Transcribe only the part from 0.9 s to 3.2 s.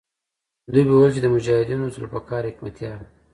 ویل چې مجاهدونو د ذوالفقار حکمتیار دی.